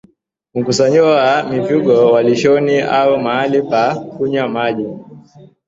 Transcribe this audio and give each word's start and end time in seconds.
Mkusanyiko 0.53 1.05
wa 1.07 1.43
mifugo 1.43 2.13
malishoni 2.13 2.81
au 2.81 3.19
mahali 3.19 3.61
pa 3.61 3.95
kunywa 3.95 4.47
maji 4.47 4.87